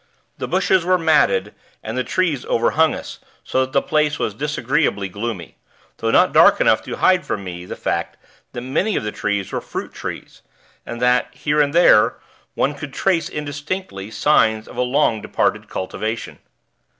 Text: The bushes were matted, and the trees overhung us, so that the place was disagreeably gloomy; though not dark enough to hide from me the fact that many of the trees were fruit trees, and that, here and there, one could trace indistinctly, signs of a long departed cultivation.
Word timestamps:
The 0.39 0.47
bushes 0.47 0.83
were 0.83 0.97
matted, 0.97 1.53
and 1.83 1.95
the 1.95 2.03
trees 2.03 2.43
overhung 2.47 2.95
us, 2.95 3.19
so 3.43 3.61
that 3.61 3.71
the 3.71 3.83
place 3.83 4.17
was 4.17 4.33
disagreeably 4.33 5.07
gloomy; 5.09 5.57
though 5.97 6.09
not 6.09 6.33
dark 6.33 6.59
enough 6.59 6.81
to 6.85 6.95
hide 6.95 7.23
from 7.23 7.43
me 7.43 7.65
the 7.65 7.75
fact 7.75 8.17
that 8.53 8.61
many 8.61 8.95
of 8.95 9.03
the 9.03 9.11
trees 9.11 9.51
were 9.51 9.61
fruit 9.61 9.93
trees, 9.93 10.41
and 10.87 11.03
that, 11.03 11.27
here 11.35 11.61
and 11.61 11.71
there, 11.71 12.15
one 12.55 12.73
could 12.73 12.95
trace 12.95 13.29
indistinctly, 13.29 14.09
signs 14.09 14.67
of 14.67 14.75
a 14.75 14.81
long 14.81 15.21
departed 15.21 15.69
cultivation. 15.69 16.39